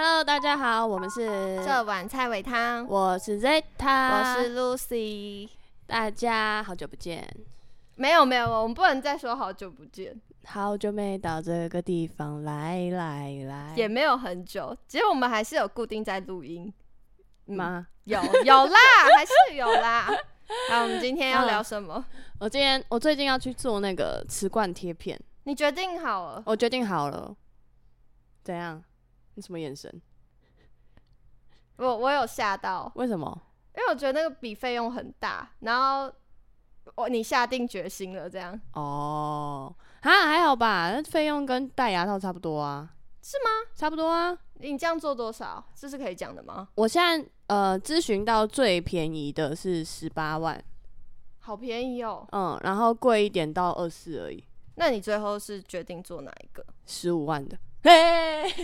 [0.00, 1.26] Hello，大家好，我们是
[1.64, 5.48] 这碗菜尾汤，我是 Zeta，我是 Lucy。
[5.88, 7.28] 大家好久不见，
[7.96, 16.72] 没有没有，我们不能再说好久不见，好久没到这个地方来来来，也没有很久，其实我们还是有固定在录音
[17.46, 17.88] 吗？
[18.04, 18.78] 有有啦，
[19.16, 20.08] 还是有啦。
[20.70, 22.04] 好，我们今天要聊什么？
[22.38, 26.42] 我今天我最近要去做那个瓷罐贴片，你决定好了？
[26.46, 27.34] 我决定好了，
[28.44, 28.80] 怎样？
[29.38, 30.02] 你什么眼神？
[31.76, 33.40] 我我有吓到，为什么？
[33.76, 36.12] 因为我觉得那个笔费用很大，然后
[36.96, 43.70] 我你下定决心了，这样哦，啊还好吧，那费用跟戴牙套差不多啊，是吗？
[43.76, 45.64] 差不多啊，你这样做多少？
[45.76, 46.68] 这是可以讲的吗？
[46.74, 50.60] 我现在呃咨询到最便宜的是十八万，
[51.38, 54.42] 好便宜哦，嗯，然后贵一点到二四而已，
[54.74, 56.66] 那你最后是决定做哪一个？
[56.86, 57.56] 十五万的。
[57.82, 58.48] 嘿，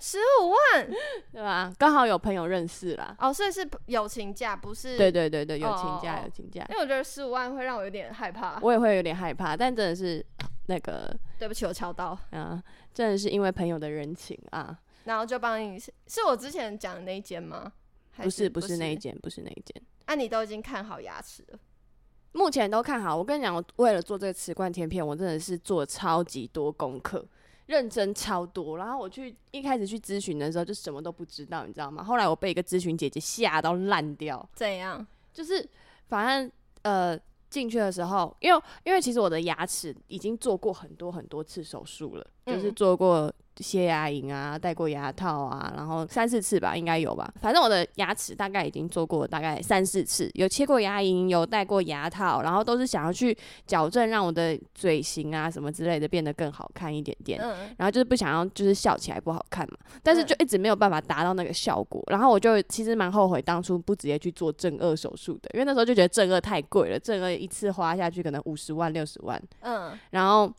[0.00, 0.90] 十五万，
[1.32, 1.72] 对吧？
[1.78, 3.14] 刚好有朋友认识啦。
[3.18, 4.98] 哦，所以是友情价，不是？
[4.98, 6.64] 对对对对，友情价，友情价。
[6.70, 8.58] 因为我觉得十五万会让我有点害怕。
[8.60, 10.24] 我也会有点害怕，但真的是
[10.66, 14.76] 那个，对不起，我敲到啊，真的是因为朋友的人情啊。
[15.04, 17.72] 然后就帮你，是是我之前讲的那一间吗？
[18.16, 19.82] 不是，不是那一间，不是那一间。
[20.06, 21.58] 啊，你都已经看好牙齿了？
[22.34, 23.16] 目前都看好。
[23.16, 27.24] 我跟你讲，我为了做这个瓷冠贴片，我真的是做超级多功课。
[27.66, 32.04] 认真超多，然后我去一开始去咨询的时候就什么都不知道，你知道吗？
[32.04, 34.46] 后来我被一个咨询姐姐吓到烂掉。
[34.52, 35.06] 怎样？
[35.32, 35.66] 就是
[36.08, 37.18] 反正呃
[37.48, 43.32] 进去的时候，因为因为其实我的牙齿已经做过很多很多次手术了，就是做过。
[43.58, 47.32] 卸牙龈啊，戴过牙套啊，然后三四次吧，应该有吧。
[47.40, 57.40] 反正我的牙齿大概已经做过大概三四次，有切过牙龈，有戴过牙套，然后都是想要去矫正，让我的嘴型啊什么之类的变得更好看一点点。
[57.40, 57.74] 嗯。
[57.78, 62.02] 然后就是不想要就是笑起来不好看嘛，但是就一直没有办法达到那个效果。
[62.08, 69.40] 然后我就其实蛮后悔当初不直接去做正颚手术的，因为那时候就觉得正颚太贵了，正颚一次花下去可能五十万六十万。
[69.60, 69.92] 嗯。
[70.10, 70.52] 然后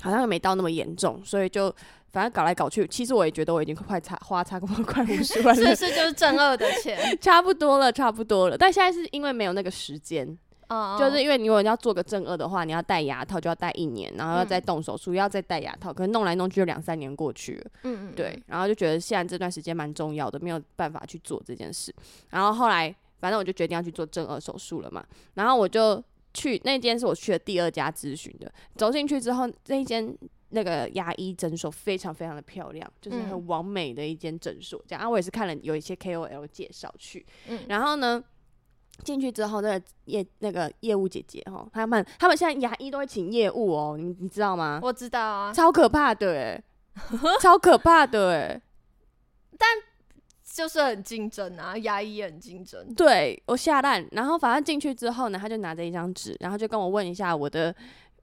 [0.00, 1.74] 好像没到那么严重，所以就。
[2.10, 8.56] 反正搞来搞去，其实我也觉得我已经快差花差不多快五十万了， 是是就是正二的钱， 差不多了，差不多了。
[8.56, 10.26] 但现在是因为没有那个时间，
[10.70, 21.94] 哦，就是因为你如果要做个正二的话，你要戴牙套就要戴一年，然后要再动手术，要再戴牙套，可能弄来弄去就两三年过去了，嗯嗯，对，然后就觉得现在这段时间蛮重要的，没有办法去做这件事。
[22.30, 25.04] 然后后来反正我就决定要去做正二手术了嘛，
[25.34, 26.02] 然后我就
[26.38, 30.16] 去那间是我去的第二家咨询的，走进去之后那一间。
[30.50, 34.82] 那个牙医诊所非常非常的漂亮，就是很完美的一间诊所。
[34.88, 38.24] 这样啊，我也是看了有一些 KOL 介绍去，嗯，然后呢，
[39.04, 44.80] 进去之后，那个业那个业务姐姐哈，他们他们现在牙医都会请业务哦，你你知道吗？
[44.82, 46.64] 我知道啊，超可怕的，
[47.42, 48.58] 超可怕的，
[49.58, 49.68] 但
[50.58, 52.84] 就是很竞争啊，牙医也很竞争。
[52.96, 57.72] 对我下蛋，然后反正进去之后呢，他就拿着一张纸，然后就跟我问一下我的。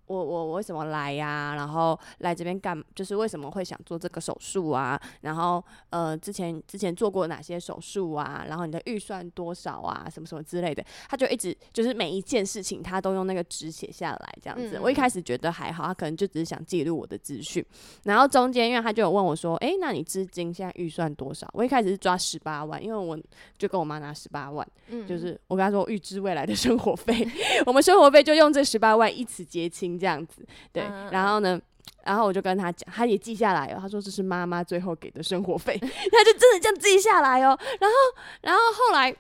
[0.08, 1.54] 我我我为什么来呀？
[1.56, 5.00] 然后来这边干，就是为什么会想做这个手术啊？
[5.22, 8.46] 然后呃，之前之前做过哪些手术啊？
[8.48, 10.08] 然后你的预算多少啊？
[10.12, 14.80] 什么什么之类的，他就一直就是每一件事情他都用那个纸写下来，这样子。
[14.82, 17.66] 我一开始觉得还好，他可能就只是想记录我的资讯。
[18.04, 23.18] 然后中间因为他就有问我说：“哎，那你资金现在预算多少？”我一开始是抓十八万，因为我
[23.58, 27.28] 就跟我妈拿十八万，嗯就是我跟他说预支未来的生活费，
[27.66, 29.94] 我们生活费就用这十八万一次结清。
[29.97, 31.59] 这样子，对，然后呢，
[32.03, 33.78] 然后我就跟他讲，他也记下来哦。
[33.79, 37.57] 他说这是妈妈最后给的生活费， 他就真的这样记下来哦。
[37.79, 37.95] 然后，
[38.41, 39.16] 然后后来，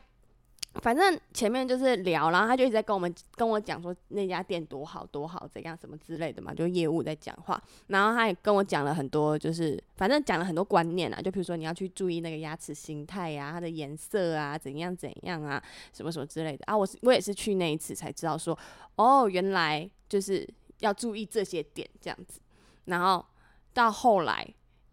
[0.81, 7.61] 反正前面就是聊，然后他就一直在跟我们跟我讲说那家店多好多好怎样什么之类的嘛，就业务在讲话。
[7.87, 15.63] 然后他也跟我讲了很多，就是反正讲了很多观念啊，就比如说你要去注意那个牙齿形态呀，它的颜色啊，怎样怎样啊，
[15.93, 16.77] 什么什么之类的啊。
[16.77, 18.57] 我是我也是去那一次才知道说，
[18.95, 20.47] 哦，原来就是。
[20.79, 22.39] 要注意这些点，这样子，
[22.85, 23.25] 然后
[23.73, 24.47] 到后来，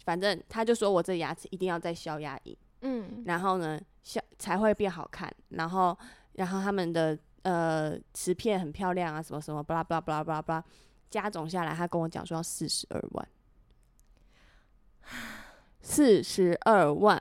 [0.04, 5.96] 反正他就说我这牙齿一定要再消牙龈，嗯，然后呢，消才会变好看，然后，
[6.32, 10.64] 然后他们的呃瓷片很漂亮啊，什么什么，巴拉巴拉巴拉巴拉巴拉，
[11.10, 13.28] 加总下来，他跟我讲说要四十二万，
[15.82, 17.20] 四十二万，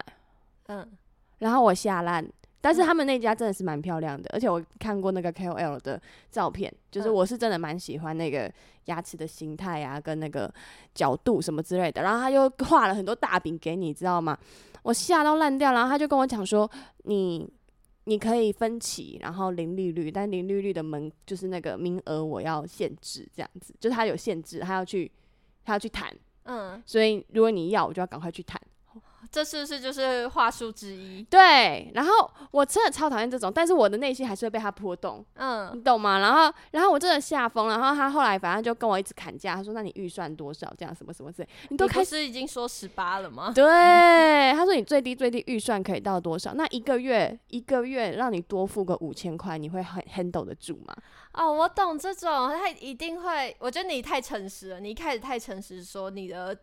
[0.68, 0.98] 嗯，
[1.40, 2.32] 然后我下烂。
[2.62, 6.00] 但是他们那家真的是蛮漂亮的，而且我看过那个 KOL 的
[6.30, 8.52] 照片，就是我是真的蛮喜欢那个
[8.86, 10.54] 牙齿的形态啊，跟那个
[10.94, 12.04] 角度什么之类的。
[12.04, 14.38] 然后他又画了很多大饼给你，知道吗？
[14.84, 15.74] 我吓到烂掉。
[15.74, 16.70] 然后他就跟我讲说，
[17.06, 17.52] 你
[18.04, 25.12] 你可以分期，然后零利率，但零利率的门就是那个名额我要限制，这样子，就是他有限制，他要去
[25.66, 26.14] 他要去谈。
[26.44, 28.60] 嗯，所以如果你要，我就要赶快去谈。
[29.32, 31.24] 这是不是就是话术之一？
[31.24, 36.20] 对，然后我真的超讨厌这种，但是我的内心还是会被他波动，嗯，你懂吗？
[36.20, 40.72] 然后，然后我真的吓疯了，然后他后来反正就跟我一直砍价，他说：“那你预算多少？
[40.78, 43.52] 这样什么什么之类，你都开始。”已经说十八了吗？
[43.56, 43.64] 对，
[44.54, 46.54] 他说你最低最低预算可以到多少？
[46.54, 50.96] 那一个月一个月让你多付个五千块，你会很 handle 得住吗？
[51.34, 53.56] 哦，我懂这种，他一定会。
[53.60, 56.56] 我觉得你太诚实了，你一开始太诚实，说你的，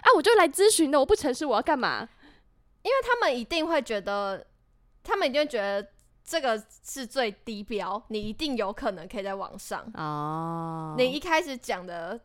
[0.00, 2.08] 啊，我就来咨询的，我不诚实我要干嘛？
[2.82, 4.46] 因为他们一定会觉得，
[5.02, 5.88] 他们一定会觉得
[6.22, 9.90] 这个是最低标，你一定有可能可以在网上。
[9.94, 12.20] 哦，你一开始讲的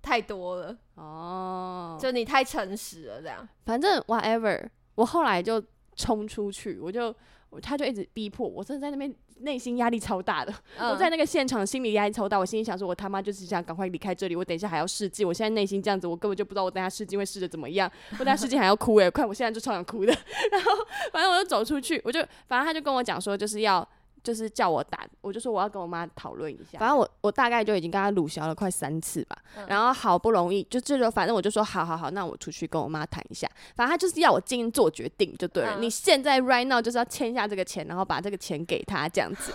[0.00, 3.48] 太多了，哦，就你太诚实了，这样。
[3.64, 5.62] 反正 whatever，我后来就
[5.96, 7.14] 冲出去，我就
[7.60, 10.52] 他就一直逼迫我，真的在那边内心压力超大的。
[10.78, 20.12] 嗯我在那个现场心理压力超大，我心里想说，我他妈就是想赶快离开这里，我等一下还要试镜，我现在内心这样子，我根本就不知道我等下试镜会试的怎么样， 我等下试镜还要哭诶、快我现在就超想哭的。
[20.52, 20.70] 然后
[21.12, 23.86] 反正我就走出去，我就反正他就跟我讲说，就是要。
[24.24, 26.78] 就是叫我打，我就说我要跟我妈讨论一下。
[26.78, 33.46] 反正我我大概就已经跟他鲁小了快三次吧，嗯然后好不容易就这就反正我就说好好好，那我出去跟我妈谈一下。
[33.76, 39.52] 反正他就是要我今天做决定就对了，嗯你现在 right now 就是要签下这个钱，然后把这个钱给他这样子。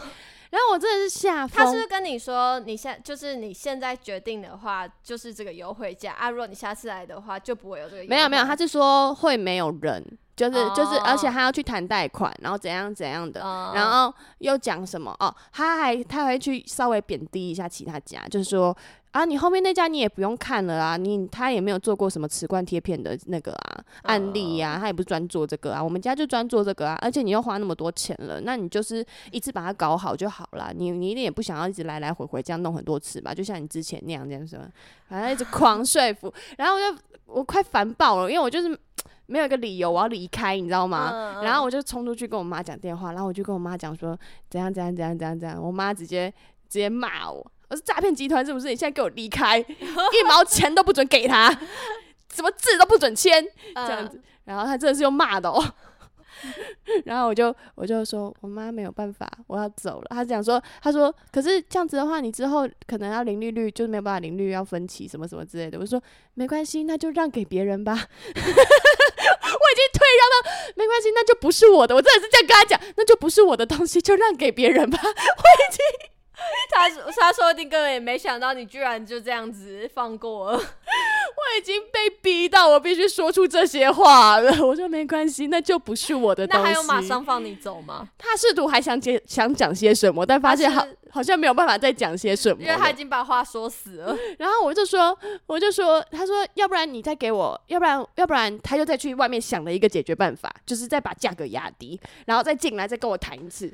[0.51, 6.31] 然后我真的是吓疯，他是不是跟你说，你现就是你现在决定的话，就是这个优惠价啊？
[6.31, 8.03] 如果你下次来的话，就不会有这个。
[8.05, 10.03] 没有没有，他是说会没有人，
[10.39, 18.75] 就是、就是，哦而且他要去谈贷款，然后怎样怎样的，嗯，然后又讲什么哦，他还他还会去稍微贬低一下其他家，就是说
[19.11, 34.59] 啊，你后面那家你也不用看了啊，你他也没有做过什么瓷罐贴片的那个啊案例呀、他也不是专做这个啊，我们家就专做这个啊，而且你又花那么多钱了，那你就是一次把它搞好就好了，你你一定也不想要一直来来回回这样弄很多次吧，就像你之前那样这样说，
[35.07, 38.77] 反正一直狂说服， 然后我就我快烦爆了，因为我就是
[39.27, 41.11] 没有一个理由我要离开，你知道吗？
[41.13, 44.17] 嗯然后我就冲出去跟我妈讲电话，然后我就跟我妈讲说
[44.49, 46.29] 怎样怎样怎样怎样怎样，我妈直接
[46.67, 48.67] 直接骂我，我是诈骗集团是不是？
[48.69, 51.49] 你现在给我离开，一毛钱都不准给他，
[52.33, 53.43] 什么字都不准签，
[53.75, 54.21] 嗯这样子。
[54.45, 55.63] 然后他真的是用骂的哦。
[57.03, 60.07] 然后我就我就说，我妈没有办法，我要走了。
[60.09, 65.77] 他讲说，他说，可是这样子的话，你之后可能要零利率，就是没有办法零利率，要分期什么什么之类的。
[65.77, 66.01] 我说
[66.35, 67.91] 没关系，那就让给别人吧。
[67.93, 71.93] 我已经退让到没关系，那就不是我的。
[71.93, 74.97] 我真的是这样跟他讲，那就不是我的东西，就让给别人吧。
[76.71, 80.57] 他他说不定根本也没想到你居然就这样子放过了。
[81.39, 84.51] 我已经被逼到我必须说出这些话了。
[84.65, 86.63] 我说没关系，那就不是我的东西。
[86.63, 88.09] 那还有马上放你走吗？
[88.17, 92.61] 他试图还想接想讲些什么，但发现好好像没有办法再讲些什么。
[92.61, 94.15] 因为他已经把话说死了。
[94.37, 103.73] 然后我就说，我就说，他说，要不然你再给我，要不然要不然他就再去外面想了一个解决办法，就是再把价格压低，然后再进来再跟我谈一次。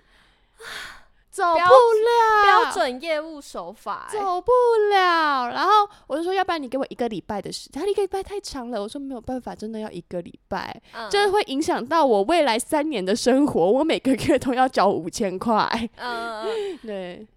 [1.36, 4.52] 走不了，标准业务手法、欸，走不
[4.90, 5.50] 了。
[5.50, 8.82] 然后我就说，要不然你给我一个礼拜的时间，他一个礼拜太长了。
[8.82, 11.10] 我说没有办法，真的要一个礼拜，嗯。
[11.10, 13.70] 这会影响到我未来三年的生活。
[13.70, 15.68] 我每个月都要交五千块，
[15.98, 17.28] 嗯，嗯 对，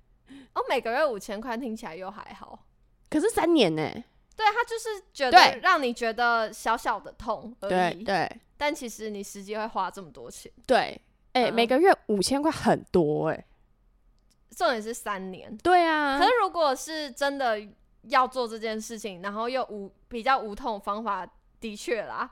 [0.54, 2.56] 哦，每个月五千块听起来又还好。
[3.10, 3.82] 可是三年呢、
[4.36, 8.40] 对他就是觉得让你觉得小小的痛而已，对对。
[8.56, 10.52] 但其实你实际会花这么多钱。
[10.66, 11.00] 对，
[11.32, 11.54] 哎、嗯。
[11.54, 13.44] 每个月五千块很多哎、
[14.58, 17.62] 重点是三年，对啊可，是如果是真的
[18.08, 21.24] 要做这件事情，然后又无比较无痛方法，
[21.60, 22.28] 的确啦，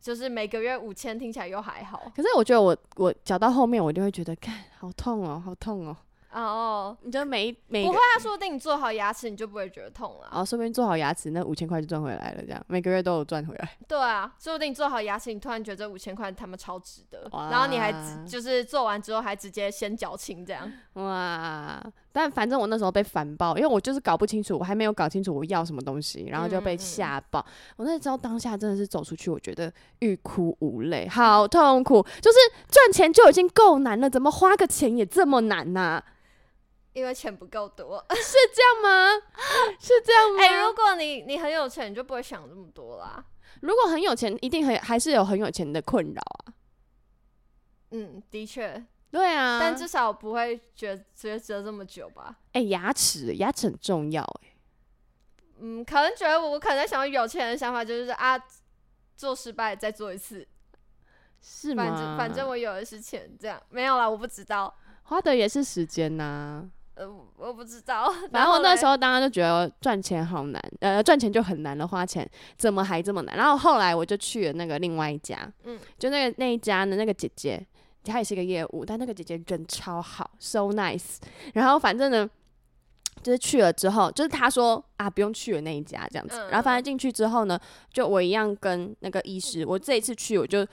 [0.00, 2.10] 就是每个月五千听起来又还好。
[2.16, 5.96] 可是我觉得我我嚼到后面，我就会觉得，看好痛哦，好痛哦。
[6.34, 10.28] 哦，你就每一每不会，啊，说不定你做好牙齿，你就不会觉得痛了。
[10.32, 13.70] 哦，说不定做好牙齿，那五千块就赚回来了，这样每个月都有赚回来。
[13.86, 17.92] 对啊，说不定做好牙齿，你突然觉得这五千块他们超值得，然后你还
[18.26, 20.70] 就是做完之后还直接先缴清这样。
[20.94, 21.80] 哇！
[22.12, 27.44] 但反正我那时候被烦爆，因为我就是搞不清楚，我还没有搞清楚我要什么东西，然后就被嗯嗯吓爆。
[27.76, 32.04] 我那时候当下真的是走出去，我觉得欲哭无泪，好痛苦。
[32.20, 32.38] 就是
[32.68, 36.00] 赚钱就已经够难了，怎么花个钱也这么难呐、
[36.94, 39.20] 因为钱不够多， 是这样吗？
[39.78, 40.42] 是这样吗？
[40.42, 43.22] 哎、如果你你很有钱，你就不会想这么多啦。
[43.60, 46.54] 如果很有钱，一定很还是有很有钱的困扰啊。
[47.90, 52.36] 嗯，的确，对啊，但至少不会觉觉得这么久吧。
[52.52, 54.48] 哎、牙齿牙齿很重要哎、
[55.60, 58.36] 嗯，可能觉得我可能想有钱人的想法就是啊，
[59.16, 60.46] 做失败再做一次，
[61.40, 61.84] 是吗？
[61.84, 64.72] 反正反正我有的是钱，这样没有啦，我不知道。
[65.04, 68.12] 花的也是时间呐、呃，我不知道。
[68.30, 73.36] 然后那时候候当然就觉得赚钱好难，呃，赚钱就很难了，花钱怎么还这么难？
[73.36, 77.60] 然后后来我就去了那个另外一家，嗯嗯，就那个那一家的那个姐姐，
[78.04, 81.16] 她也是一个业务，但那个姐姐人超好，so nice。
[81.54, 82.30] 然后反正呢，
[83.22, 87.58] 就是去了之后，就是她说啊不用去了那一家这样子，嗯然后反正进去之后呢，
[87.92, 90.66] 就我一样跟那个医师，我这一次去我就。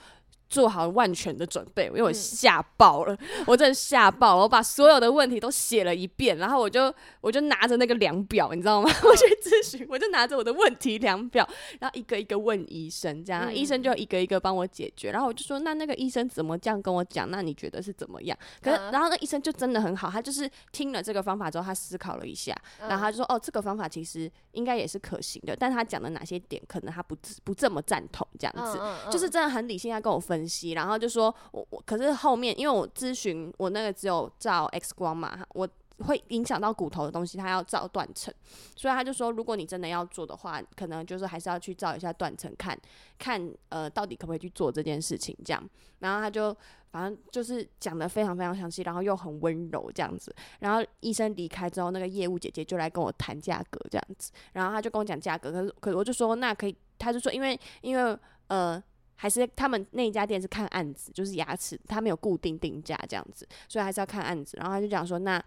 [0.52, 3.16] 做好万全的准备，因为我嗯吓爆了，
[3.48, 8.90] 我真的吓爆了，我把所有的问题都写了一遍，然后我就我就拿着那个量表，你知道吗？
[9.02, 11.48] 我去咨询，我就拿着我的问题量表，
[11.80, 15.10] 然后一个一个问医生，这样、嗯医生就一个一个帮我解决。
[15.10, 17.30] 然后我就说，那那个医生怎么这样跟我讲？
[17.30, 18.36] 那你觉得是怎么样？
[18.60, 28.78] 可是，嗯然后那医生就真的很好，他就是听了这个方法之后，他思考了一下，然后他就说，哦，这个方法其实应该也是可行的，但他讲的哪些点可能他不不这么赞同，这样子。
[28.82, 35.68] 嗯就是真的很理性，在跟我分分析，然后就说我我可是后面因为我咨询我那个只有照 X 光嘛，我
[35.98, 38.34] 会影响到骨头的东西，他要照断层，
[38.74, 42.76] 所以他就说如果你真的要做的话，可能就是还是要去照一下断层，看
[43.18, 45.62] 看呃到底可不可以去做这件事情这样，
[46.00, 46.56] 然后他就。
[46.92, 50.30] 反正就是讲的非常非常详细，然后又很温柔这样子。
[50.58, 54.30] 然后医生离开之后，那个业务姐姐就来跟我谈价格这样子。
[54.52, 58.18] 然后他就跟我讲价格，可是可是我就说那可以，他就说因为因为
[58.48, 58.78] 呃
[59.22, 64.56] 还是他们那一家店是看案子，就是牙齿他没有固定定价这样子，所以还是要看案子。
[64.56, 65.40] 然后他就讲说那。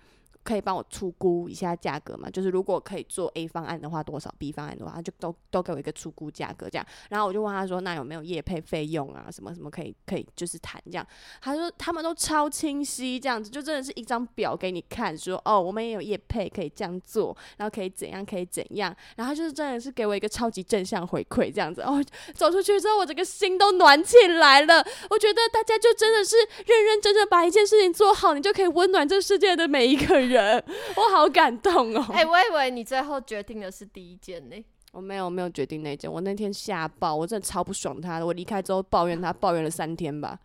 [0.46, 2.30] 可以帮我出估一下价格嘛？
[2.30, 6.86] 就是如果可以做 A 方案的话，多少 B 方案的话，就都都给我一个出估价格这样。
[7.10, 9.26] 然后我就问他说，那有没有业配费用啊？
[9.32, 11.08] 什么什么可以可以就是谈这样？
[11.42, 21.82] 他说他们都超清晰，这样子就真的是一张表给你看，说哦，我们也有业配可以这样做，然后可以怎样可以怎样，然后就是真的是给我一个超级正向回馈这样子。
[21.82, 22.00] 哦，
[22.36, 24.86] 走出去之后，我整个心都暖起来了。
[25.10, 26.36] 我觉得大家就真的是
[26.68, 30.35] 认认真真把一件事情做好，你就可以温暖这世界的每一个人。
[30.40, 32.06] 我好感动哦！
[32.14, 34.66] 哎、我以为你最后决定的是第一件呢。
[34.92, 38.26] 我没有没有决定那件，我那天吓爆，我真的超不爽他的。
[38.26, 40.40] 我离开之后抱怨他，抱怨了三天吧。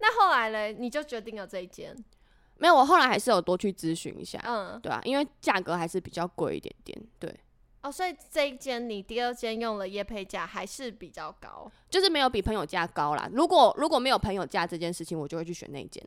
[0.00, 1.96] 那后来嘞，你就决定了这一件。
[2.58, 7.34] 没有，我后来还是有多去咨询一下，嗯，对啊，因为价格还是比较贵一点点，对，
[7.82, 11.70] 哦，所以这一间你第二间用了业配价还是比较高。
[11.88, 13.28] 就是没有比朋友价高啦。
[13.32, 16.02] 如果如果没有朋友价这件事情，我就会去选那一间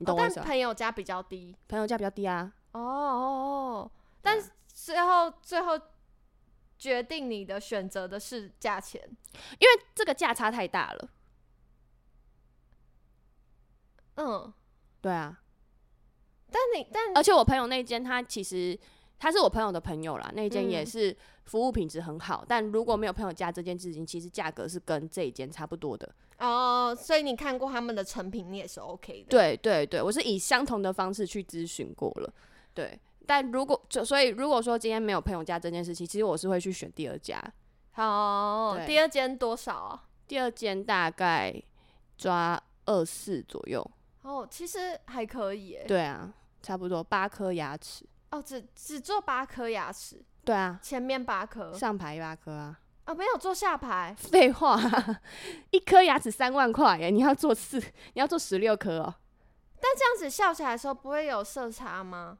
[0.00, 0.46] 你懂哦但我意思吗？
[0.46, 1.54] 朋友家比较低。
[1.68, 3.90] 朋友价比较低啊，哦哦
[4.22, 5.78] 但最后最后
[6.78, 9.02] 决定你的选择的是价钱。
[9.58, 11.08] 因为这个价差太大了。
[14.16, 14.52] 嗯，
[15.00, 15.40] 对啊，
[16.50, 18.78] 但你但而且我朋友那间，他其实
[19.18, 21.16] 他是我朋友的朋友啦，那间也嗯是
[21.50, 26.08] 服务品质很好，但如果没有朋友加这件事情，其实价格是跟这一间差不多的。
[26.38, 32.32] 哦，所以你看过他们的成品，你也是 OK 的。，对对对，我是以相同的方式去咨询过了，
[32.72, 32.96] 对。
[33.26, 37.42] 但如果就所以如果说今天没有朋友加这件事情，其实我是会去选第二家，
[37.90, 40.04] 好，对第二间多少啊？
[40.28, 41.60] 第二间大概
[42.16, 43.84] 抓二四左右，
[44.22, 45.84] 哦，其实还可以耶。
[45.88, 51.72] 对啊，差不多八颗牙齿，哦，只只做八颗牙齿，对啊，前面八颗。
[51.72, 52.78] 上排八颗啊。
[53.04, 54.14] 啊，没有做下排。
[54.18, 54.80] 废话，
[55.70, 59.14] 一颗牙齿三万块耶，你要做四，你要做十六颗哦。
[59.80, 62.38] 但这样子笑起来的时候不会有色差吗？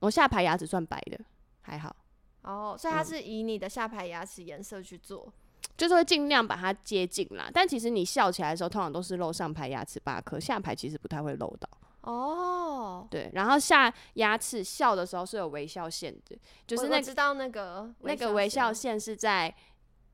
[0.00, 1.18] 我下排牙齿算白的，
[1.62, 1.94] 还好，
[2.42, 5.32] 哦，所以它嗯是以你的下排牙齿颜色去做。
[5.76, 7.48] 就是会尽量把它接近啦。
[7.52, 11.68] 但其实你笑起来的时候，通常都是露上排牙齿八颗，下排其实不太会露到。
[12.00, 12.57] 哦，
[13.10, 18.92] 对，然后下牙齿笑的时候是有微笑线的，就是那知道那个那个微笑线。
[18.92, 19.54] 线是在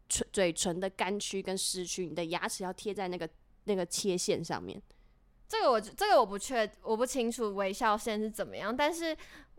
[0.08, 3.28] 唇嘴唇的干区跟湿区，你的牙齿要贴在那个
[3.64, 4.80] 那个切线上面。
[5.48, 9.16] 这个我这个我不确我不清楚微笑线是怎么样，但是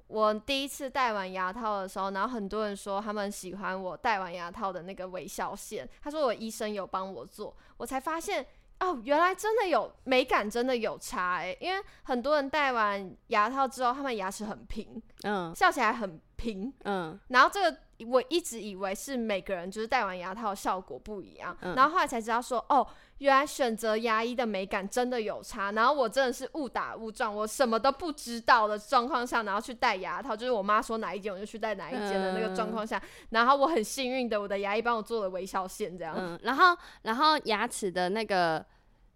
[0.07, 8.45] 我第一次戴完牙套的时候，然后很多人说他们喜欢我戴完牙套的那个微笑线，他说我医生有帮我做，我才发现
[8.79, 15.53] 哦，原来真的有美感，真的有差欸、因为很多人戴完牙套之后，他们牙齿很平，嗯。
[15.55, 22.85] 笑起来很平，嗯，然后这个我一直以为是每个人就是戴完牙套效果不一样，嗯然后后来才知道说，哦，
[23.19, 25.71] 原来选择牙医的美感真的有差。
[25.71, 36.15] 然后我真的是误打误撞，我什么都不知道的状况下，然后去戴牙套，就是我妈说哪一间我就去戴哪一间的那个状况下，然后我很幸运的，我的牙医帮我做了微笑线，这样。
[36.17, 38.65] 嗯，然后然后牙齿的那个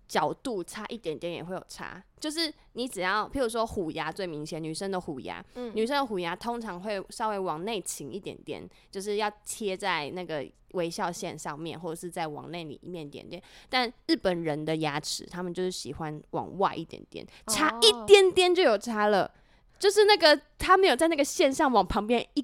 [0.09, 13.41] 角度差一点点也会有差，就是你只要，譬如说虎牙最明显，女生的虎牙，嗯女生的虎牙通常会稍微往内倾一点点，就是要贴在那个微笑线上面，或者是再往内里面一点点。
[13.69, 19.31] 但日本人的牙齿，他们就是喜欢往外一点点，差一哦点点就有差了。
[19.77, 22.43] 就是那个他没有在那个线上往旁边一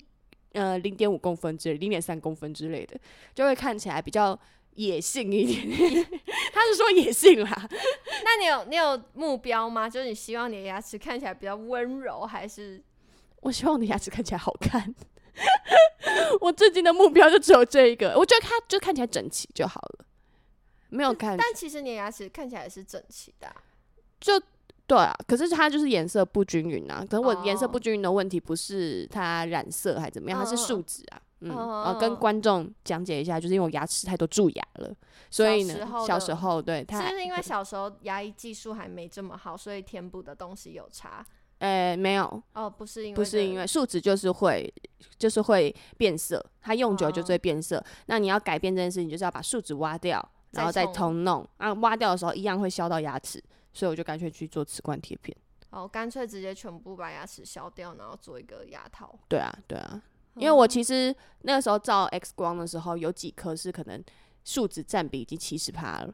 [0.53, 2.97] 呃零点五公分之类、零点三公分之类的，
[3.33, 4.39] 就会看起来比较
[4.75, 5.65] 野性一点。
[6.53, 7.69] 他是说野性啦，
[8.23, 9.89] 那你有你有目标吗？
[9.89, 12.81] 就是你希望你的牙齿看起来比较温柔，还是
[13.41, 14.93] 我希望你的牙齿看起来好看。
[16.39, 20.05] 我最近的目标就只有这一个，我觉得它就看起来整齐就好了，
[20.89, 21.35] 没有看。
[21.35, 23.55] 但其实你的牙齿看起来是整齐的啊、
[24.19, 24.39] 就
[24.87, 27.05] 对啊，可是它就是颜色不均匀啊。
[27.09, 31.21] 可是我颜色哦不均匀的问题不是它染色还怎么样，它是树脂啊。
[31.49, 34.93] 嗯，嗯呃，跟嗯观众讲解一下，就是因为我牙齿太多蛀牙了，
[35.29, 41.25] 所以呢，小时候对它是不是因为小时候牙医技术还没这么好，所以填补的东西有差？
[41.59, 44.71] 呃没有，哦，不是因为不是因为树脂就是会
[45.17, 47.81] 就是会变色，它用久了就哦会变色。
[48.07, 51.47] 那你要改变这件事情，就是要把树脂挖掉，然后再重弄。
[51.57, 55.35] 啊，挖掉的时候一样会削到牙齿，所以我就干脆去做瓷冠贴片。
[55.69, 59.17] 哦，干脆直接全部把牙齿削掉，然后做一个牙套。
[59.29, 60.01] 对啊，对啊，
[60.35, 64.03] 因为我哦其实那个时候照 X 光的时候，有几颗是可能
[64.43, 66.13] 树脂占比已经七十趴了。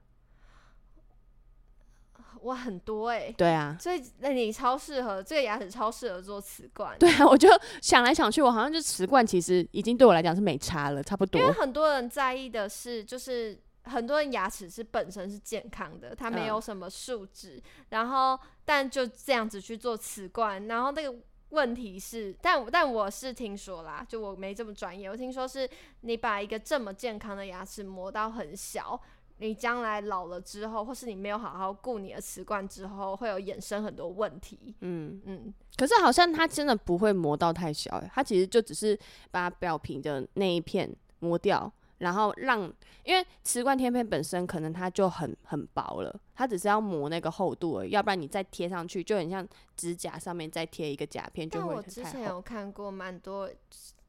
[2.43, 6.95] 哇，很多哎、对啊，所以那你超适合这个牙齿，超适合做瓷冠。
[6.99, 7.47] 对啊，我就
[7.83, 11.45] 想来想去，我好像就瓷冠其实已经对我来讲是没差了，差不多因。
[11.45, 21.15] 为很多人在意的是，就是很多人牙齿是本身是健康的，它没有嗯什么树脂，然后但就这样子去做瓷冠，然后那个
[21.51, 25.69] 问题是，但但我是听说啦，就我没这么专业，我听说是
[26.01, 28.99] 你把一个这么健康的牙齿磨到很小。
[29.37, 34.75] 你将来老了之后，或是你没有好好顾你的瓷冠之后，会有衍生很多问题。
[34.81, 38.95] 嗯，嗯，可是好像它真的不会磨到太小、欸，它其实就只是
[39.31, 40.87] 把表皮的那一片
[41.21, 42.61] 磨掉，然后让，
[43.03, 52.03] 因为瓷冠贴片本身可能它就很很薄了，它只是要磨那个厚度而已，要不然你再贴上去就很像指甲上面再贴一个甲片，就会但我之。
[52.03, 53.49] 前有看过蛮多，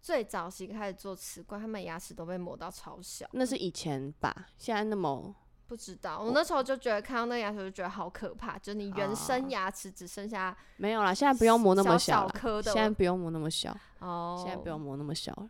[0.00, 3.26] 最早期开始做瓷冠，他们牙齿都被磨到超小。
[3.32, 5.34] 那是以前吧，现在那么
[5.66, 15.48] 不知道，我那时候就觉得看到那个牙齿，就觉得好可怕，就你原生啊牙齿只剩下没有啦，现在不用磨那么小了现在不用磨那么小，哦，现在不用磨那么小了。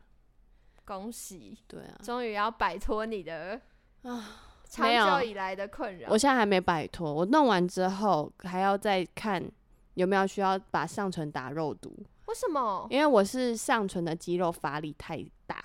[0.84, 3.60] 恭喜，对啊，终于要摆脱你的
[4.02, 6.18] 啊长久以来的困扰我。
[6.18, 9.42] 现在还没摆脱，我弄完之后还要再看
[9.94, 11.94] 有没有需要把上唇打肉毒，
[12.26, 12.86] 为什么？
[12.90, 15.62] 因为我是上唇的肌肉发力太大，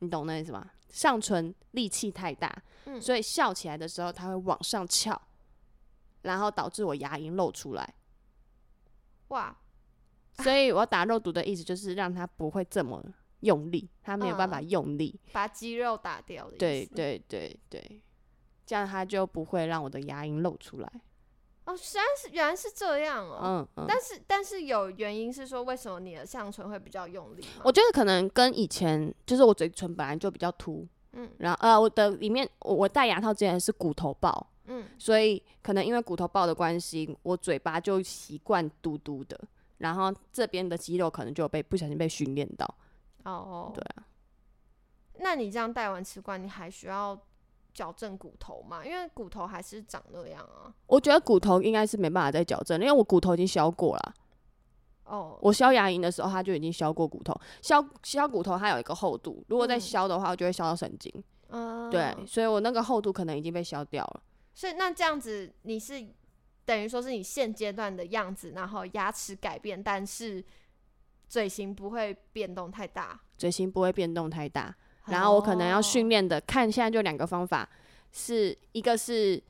[0.00, 0.70] 你懂那意思吗？
[0.90, 5.20] 上唇力气太大，嗯所以笑起来的时候它会往上翘，
[6.22, 7.94] 然后导致我牙龈露出来。
[9.28, 9.56] 哇，
[10.34, 13.02] 所以我打肉毒的意思就是让它不会这么
[13.40, 15.18] 用力，它没有办法嗯用力。
[15.32, 16.56] 把肌肉打掉的。
[16.56, 18.00] 对对对对，
[18.64, 20.92] 这样他就不会让我的牙龈露出来。
[21.66, 23.40] 哦，原来是原来是这样哦。
[23.42, 23.84] 嗯嗯。
[23.86, 27.44] 但是但是有原因是说，为什么你的上唇会比较用力？
[27.62, 39.38] 我觉得可能跟以前就是我嘴唇本来就比较凸，嗯然后呃我的里面我我戴牙套之前是骨头爆，嗯所以可能因为骨头爆的关系，我嘴巴就习惯嘟嘟的，
[39.78, 42.74] 然后这边的肌肉可能就被不小心被训练到。
[43.24, 44.06] 哦，对啊，
[45.18, 47.18] 那你这样戴完瓷冠，你还需要
[47.72, 48.84] 矫正骨头吗？
[48.84, 50.72] 因为骨头还是长那样啊。
[50.86, 54.14] 我觉得骨头应该是没办法再矫正，因为我骨头已经削过了。
[55.04, 57.34] 哦，我削牙龈的时候，它就已经削过骨头。
[57.62, 61.12] 削削骨头它有一个厚度，如果再嗯削的话，就会削到神经。
[61.48, 64.22] 嗯，对，所以我那个厚度可能已经被削掉了。
[64.54, 66.06] 所以那这样子，你是
[66.64, 70.44] 等于说是你现阶段的样子，然后牙齿改变，但是
[71.30, 73.18] 嘴型不会变动太大。
[73.38, 74.74] 嘴型不会变动太大，
[75.06, 77.66] 然后我可能要训练，练的，看现在就两个方法，
[78.12, 79.42] 是一个是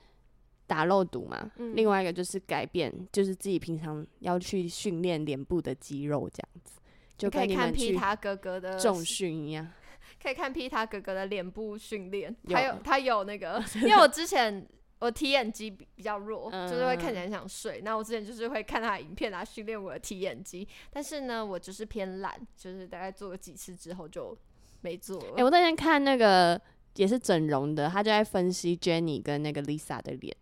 [0.67, 6.79] 打肉毒嘛，嗯另外一个就是改变，就是自己平常要去训练脸部的肌肉，这样子，
[7.17, 9.67] 就可以看跟你们 P 去哥哥的重训一样。
[10.23, 14.65] 可以看皮塔哥哥的脸部训练，有他有他有那个， 因为我之前
[15.01, 17.81] 我提眼肌比比较弱，就是会看起来很想睡。
[17.83, 24.37] 那我之前就是会看他的影片来训练我的提眼肌，但是呢，我就是偏懒，就是大概做了几次之后就
[24.83, 25.35] 没做了。
[25.39, 26.61] 哎、我那天看那个
[26.97, 30.37] 也是整容的，他就在分析 Jenny 跟那个 Lisa 的脸，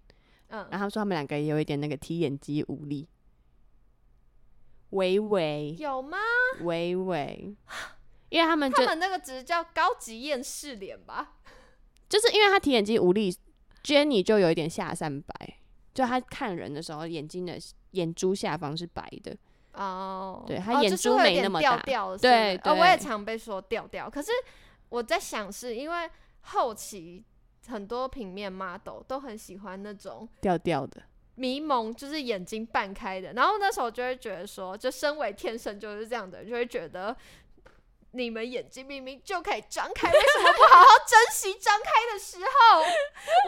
[0.48, 3.08] 嗯，然后他说他们两个也有一点那个提眼肌无力，
[4.90, 6.18] 微微有吗？
[6.62, 7.54] 微微，
[8.30, 11.36] 因为他们他们那个只是叫高级厌世脸吧？
[12.08, 13.32] 就是因为他提眼肌无力
[13.88, 15.54] ，Jenny 就有一点下三白，
[15.94, 17.58] 就他看人的时候眼睛的
[17.92, 19.34] 眼珠下方是白的，
[19.72, 21.78] 哦，对他眼珠没那么大
[22.18, 24.10] 对哦，我也常被说掉掉。
[24.10, 24.30] 可是
[24.90, 26.10] 我在想，是因为
[26.42, 27.24] 后期
[27.68, 31.02] 很多平面 model 都很喜欢那种掉掉的。
[31.36, 33.32] 迷蒙，就是眼睛半开的。
[33.32, 37.16] 然后那时候就会觉得说，就身为天生就是这样的人，就会觉得。
[38.12, 42.82] 你们眼睛明明就可以张开，为什么不好好珍惜张开的时候？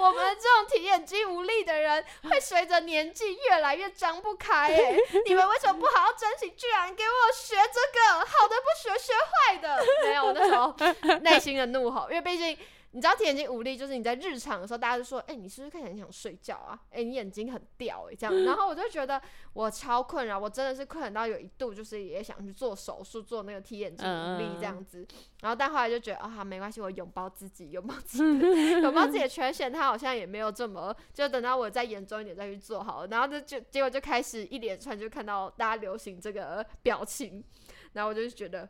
[0.02, 4.68] 我们这种提眼睛无力的人，会随着年纪越来越张不开。
[4.68, 4.96] 哎，
[5.26, 6.50] 你们为什么不好好珍惜？
[6.50, 9.84] 居然给我学这个，好的不学，学坏的。
[10.04, 10.74] 没有，我那时候
[11.20, 12.58] 内心的怒吼，因为毕竟。
[12.92, 16.76] 你知道眼睛无力，就是你在日常的时候，大家就说：“哎，你是不是看起来很想睡觉啊？
[16.90, 19.22] 哎，你眼睛很掉哎，这样。”然后我就觉得
[19.52, 25.06] 我超困扰，我真的是困扰到有一度就是也想去做手术，做那个提眼睛无力这样子。
[25.40, 33.06] 然后但后来就觉得啊，没关系，我拥抱自己，拥抱自己，拥抱自己的 缺陷，他好像也没有这么，就等到我再严重一点再去做好了。
[33.06, 37.44] 然后就就结果就开始一连串就看到大家流行这个表情，
[37.92, 38.68] 然后我就觉得。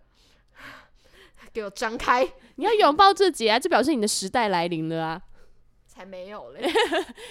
[1.53, 2.25] 给我张开！
[2.57, 3.59] 你要拥抱自己啊！
[3.59, 5.23] 这表示你的时代来临了啊！
[5.87, 6.63] 才没有嘞！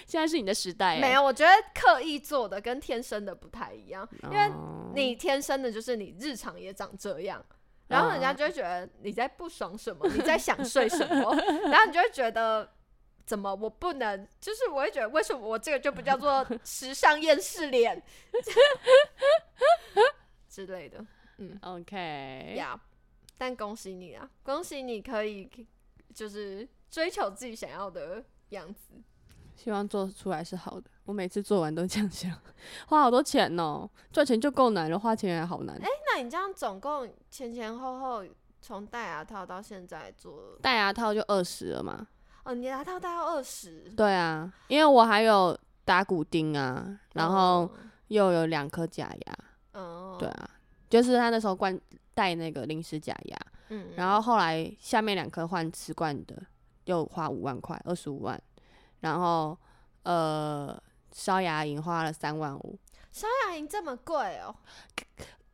[0.06, 1.00] 现在是你的时代。
[1.00, 4.52] 没有，我觉得刻意做的跟天生的不太一样，因为
[4.94, 7.44] 你天生的就是你日常也长这样，
[7.88, 11.36] 然后人家就会觉得你在不爽什么，你在想睡什么，
[11.72, 12.70] 然后你就会觉得
[13.26, 14.28] 怎么我不能？
[14.40, 18.04] 就是我会觉得为什么我这个就不叫做时尚厌世脸
[20.48, 21.04] 之类的？
[21.38, 22.80] 嗯，OK，呀。
[23.40, 24.30] 但恭喜你啊！
[24.44, 25.50] 恭喜你可以
[26.14, 29.02] 就是追求自己想要的样子。
[29.56, 30.90] 希望做出来是好的。
[31.06, 32.30] 我每次做完都这样想，
[32.88, 35.74] 花好多钱哦，赚钱就够难了，花钱也好难。
[35.78, 38.26] 哎，那你这样总共前前后后
[38.62, 42.06] 从戴牙套到现在做戴牙套就二十了嘛？
[42.44, 43.90] 哦，你牙套戴到二十？
[43.96, 47.72] 对啊，因为我还有打骨钉啊，然后
[48.10, 49.38] 又有两颗假牙。
[49.74, 50.50] 哦，对啊，
[50.90, 51.80] 就是他那时候关。
[52.20, 53.38] 戴那个临时假牙，
[53.70, 56.36] 嗯，然后后来下面两颗换瓷冠的，
[56.84, 58.38] 又花五万块，二十五万，
[59.00, 59.58] 然后
[60.04, 60.78] 呃，
[61.14, 62.78] 烧牙龈花了三万五，
[63.10, 64.54] 烧牙龈这么贵哦，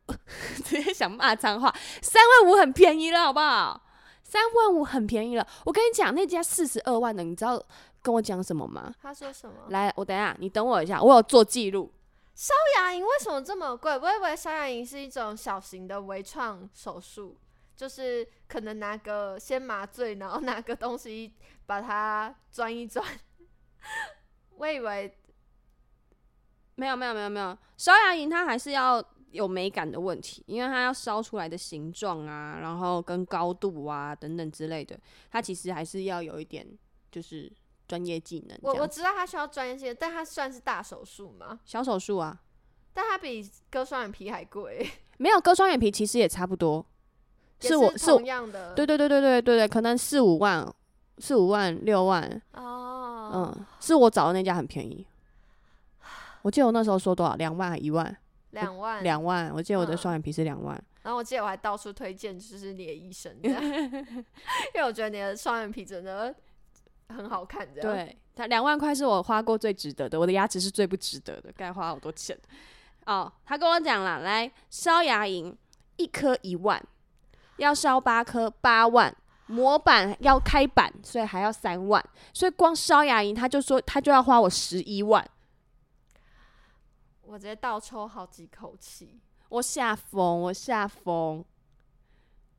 [0.66, 3.80] 直接想骂脏话，三万五很便宜了，好不好？
[4.24, 7.64] 三万五很便宜了，我跟你讲，那家四十二万的，你知道
[8.02, 8.92] 跟我讲什么吗？
[9.00, 9.56] 他说什么？
[9.70, 11.92] 来，我等下，你等我一下，我有做记录。
[12.36, 13.98] 烧牙龈为什么这么贵？
[13.98, 17.40] 我以为烧牙龈是一种小型的微创手术，
[17.78, 21.34] 就是可能拿个先麻醉，然后拿个东西
[21.66, 23.06] 把它钻一钻。
[24.58, 25.18] 我以为
[26.76, 35.00] 没有没有没有没有，烧牙龈它还是要有美感的问题，因为它要烧出来的形状啊，然后跟高度啊等等之类的，
[35.32, 36.68] 它其实还是要有一点
[37.10, 37.50] 就是。
[37.88, 41.60] 专业技能，我我知道他需要专业技能，但他算是大手术吗？
[41.66, 42.42] 小手术啊，
[42.94, 44.90] 但他比割双眼皮还贵。
[45.18, 46.86] 没有割双眼皮其实也差不多，
[47.60, 50.68] 是我是同样的，对对对对对对对，可能四五万、
[51.20, 55.06] 四五万、六万哦，嗯，是我找的那家很便宜。
[56.42, 58.16] 我记得我那时候说多少，两万还一万？
[58.52, 59.52] 两万，两万。
[59.54, 60.82] 我记得我的双眼皮是两万。
[61.02, 63.52] 然后我记得我还到处推荐，就是你的医生， 因
[64.76, 66.36] 为我觉得你的双眼皮真的。
[67.10, 67.94] 很好看，这样。
[67.94, 72.38] 对他两万块是我花过最值得的，我的牙齿是最不值得的，该花好多钱。
[73.06, 75.56] 哦，他跟我讲了，来烧牙龈
[75.98, 76.84] 一颗一万，
[77.58, 79.16] 要烧八颗八万，
[79.48, 85.26] 模板要开板，所以还要三万，所以光烧牙龈他就说他就要花我十一万，
[87.22, 91.46] 我直接倒抽好几口气，我吓疯，我吓疯。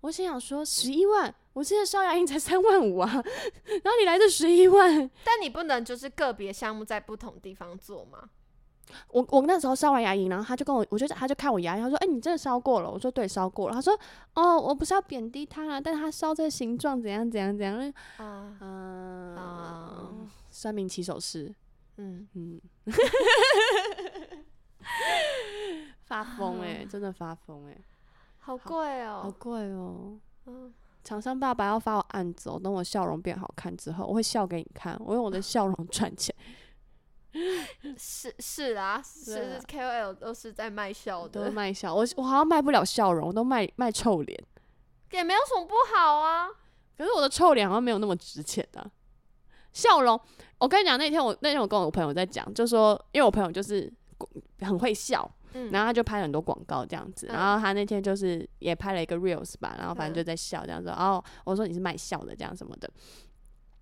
[0.02, 5.10] 我心想说，十一万，我现在烧牙龈才三万五啊，然后你来的十一万？
[5.24, 8.28] 但你不能就是个别项目在不同地方做吗？
[9.08, 13.98] 我我那时候烧完牙龈，然后他就跟我，我就他就看我牙龈，他说：“哎，你真的烧过了？”我说：“对，烧过了。”他说
[14.36, 17.80] ：“哦，我不是要贬低他啊，但他烧这个形状怎样怎样怎样？”
[18.18, 20.08] 啊啊！
[20.50, 21.54] 三名起手式，
[21.96, 22.60] 嗯嗯，
[26.04, 27.78] 发疯哎， 真的发疯哎。
[28.40, 30.18] 好贵哦，好贵哦。
[30.44, 30.72] 嗯，
[31.06, 36.34] 厂商爸爸要发我案子哦，等我笑容变好看之后，我会笑给你看，我用我的笑容赚钱。
[37.96, 41.94] 是是啊，是 KOL 都是在卖笑的，都卖笑。
[41.94, 44.42] 我我好像卖不了笑容，我都卖卖臭脸，
[45.12, 46.48] 也没有什么不好啊。
[46.98, 48.90] 可是我的臭脸好像没有那么值钱的。
[49.72, 50.20] 笑容，
[50.58, 53.92] 我跟你讲，那天我那天我跟我朋友在讲，就说因为我朋友就是
[54.60, 55.30] 很会笑。
[55.70, 60.88] 然后他就拍了很多广告这样子，然后他那天就是也拍了一个 reels 吧，然后反正就在笑这样子。
[60.88, 62.88] 然后我说你是卖笑的这样什么的，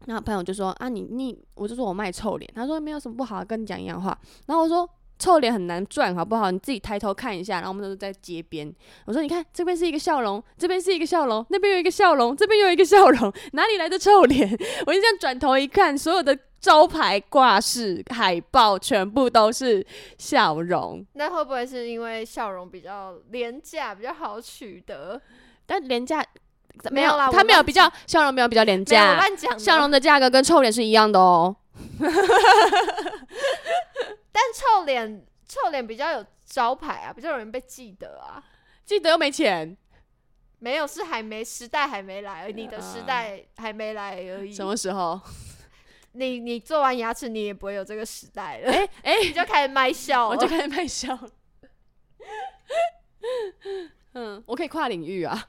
[0.07, 4.19] 然后朋友就说啊你你，我就说我卖臭脸，他说没有什么不好，跟你讲一样话。
[4.47, 6.51] 然后我说臭脸很难赚好不好？
[6.51, 7.57] 你自己抬头看一下。
[7.57, 8.73] 然后我们都是在街边，
[9.07, 14.51] 我说你看这边是一个笑容，这边是一个笑容，那边有一个笑容，这边有一个笑容，哪里来的臭脸？
[14.87, 16.39] 我就这样转头一看，所有的。
[16.65, 25.21] 招牌挂饰、海报全部都是笑容，那会不会是因为笑容比较廉价，比较好取得？
[25.67, 26.25] 但廉价
[26.91, 31.55] 没有啦我它没有比较笑容没有比较廉价，乱讲，笑容的价格跟臭脸是一样的哦。
[34.33, 38.43] 但臭脸臭脸比较有招牌啊，比较容易被记得啊。
[38.87, 39.77] 记得又没钱，
[40.61, 44.51] 没有，是还没时代还没来，你的时啊代还没来而已。
[44.51, 45.21] 什么时候？
[46.15, 50.29] 你你做完牙齿，你也不会有这个时代了，哎哎、 你就开始卖笑。
[50.29, 51.19] 我就开始卖笑。
[54.15, 55.49] 嗯，我可以跨领域啊。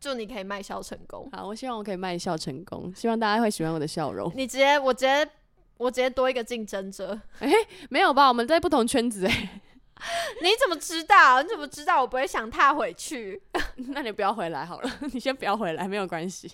[0.00, 1.28] 祝你可以卖笑成功。
[1.32, 4.32] 好，我希望我可以卖笑成功，希望大家会喜欢我的笑容。
[4.34, 5.28] 你直接，我直接，
[5.76, 7.20] 我直接多一个竞争者。
[7.90, 8.28] 没有吧？
[8.28, 9.60] 我们在不同圈子哎、
[10.40, 11.42] 你怎么知道？
[11.42, 13.42] 你怎么知道我不会想踏回去？
[13.88, 16.48] 那你不要回来好了，你先不要回来，没有关系。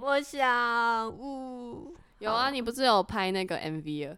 [0.00, 4.16] 我想，呜、有啊，你不是有拍那个 MV 了？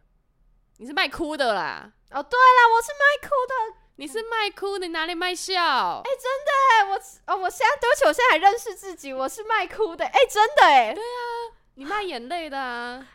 [0.79, 3.81] 你是卖哭的啦，哦，对啦，我是卖哭的。
[3.97, 6.03] 你是卖哭，你哪里卖笑？
[6.03, 6.95] 哎、我
[7.27, 10.07] 哦，我现在对不起，我现在还认识自己，我是卖哭的。
[10.07, 10.97] 哎、真的哎。
[11.75, 13.07] 你卖眼泪的啊！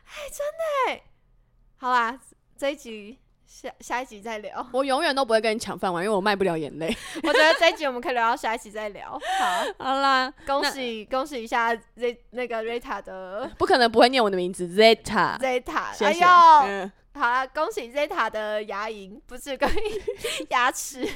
[1.78, 2.20] 好啦，
[2.56, 4.66] 这一集下下一集再聊。
[4.72, 6.88] 我永远都不会跟你抢饭碗，因为我卖不了眼泪。
[7.24, 9.12] 我觉得这一集我们可以聊到下一集再聊。
[9.40, 15.38] 好，好啦，恭喜恭喜一下 Z 那个 Rita 的不可能不会念我的名字 Zeta。
[15.40, 16.24] Zeta，谢谢。
[16.24, 19.70] 哎呦，嗯，好啦，恭喜 Zeta 的牙龈，不是跟
[20.50, 21.08] 牙齿。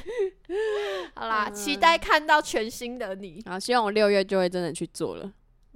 [1.14, 5.30] 好啦，嗯期待看到全新的你，好，希望我六月就会真的去做了，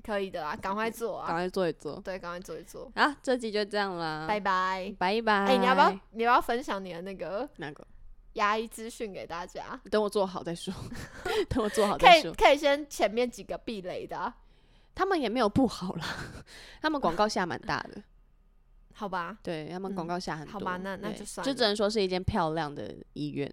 [0.04, 1.26] 可以的啊，赶快做啊！
[1.26, 1.98] 赶快做一做。
[2.04, 2.90] 对，赶快做一做。
[2.94, 4.94] 啊，这集就这样啦，拜拜。
[4.98, 5.32] 拜拜。
[5.46, 7.86] 哎、你要不要你要不要分享你的那个哪个？
[8.34, 9.80] 牙医资讯给大家？
[9.90, 10.74] 等我做好再说，
[11.48, 12.30] 等我做好可再说。
[12.32, 14.34] 以可以先前面几个避雷的啊、
[14.94, 16.04] 他们也没有不好啦，
[16.82, 18.02] 他们广告下蛮大的，
[18.92, 19.38] 好吧？
[19.42, 20.52] 对他们嗯广告下很多。
[20.52, 23.50] 好吧那那就算了就只能说是一间漂亮的医院，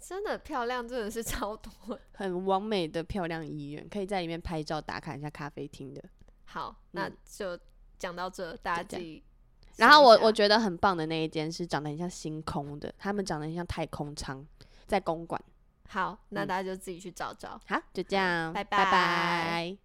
[0.00, 1.70] 真的漂亮，真的是超多。
[2.12, 6.02] 很完美的漂亮医院，可以在里面拍照打卡一下咖啡厅的。
[6.46, 7.58] 好，那嗯就
[7.98, 9.22] 讲到这，大家自己。
[9.76, 14.44] 然后我我觉得很棒的那一间是长得很像星空的，他们长得很像太空舱，
[14.86, 15.40] 在公馆。
[15.88, 17.60] 好，那嗯大家就自己去找找。
[17.66, 19.78] 好，就这样，拜拜拜拜